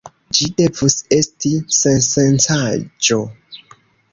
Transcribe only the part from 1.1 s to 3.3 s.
esti sensencaĵo.